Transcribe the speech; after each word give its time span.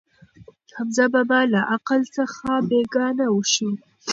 حمزه 0.75 1.05
بابا 1.13 1.39
له 1.53 1.59
عقل 1.73 2.01
څخه 2.17 2.49
بېګانه 2.69 3.25
شو. 3.53 3.69